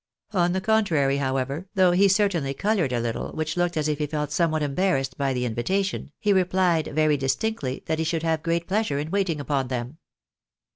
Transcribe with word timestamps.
On 0.33 0.53
the 0.53 0.61
contrary, 0.61 1.17
how 1.17 1.37
ever, 1.37 1.67
though 1.75 1.91
he 1.91 2.07
certainly 2.07 2.55
coloured 2.55 2.91
a 2.91 2.99
little, 2.99 3.33
which 3.33 3.55
looked 3.55 3.77
as 3.77 3.87
if 3.87 3.99
he 3.99 4.07
felt 4.07 4.31
somewhat 4.31 4.63
embarrassed 4.63 5.15
by 5.15 5.31
the 5.31 5.45
invitation, 5.45 6.11
he 6.19 6.33
replied 6.33 6.87
very 6.95 7.17
distinctly 7.17 7.83
that 7.85 7.99
he 7.99 8.03
should 8.03 8.23
have 8.23 8.41
great 8.41 8.67
pleasure 8.67 8.97
in 8.97 9.11
waiting 9.11 9.39
upon 9.39 9.67
them. 9.67 9.99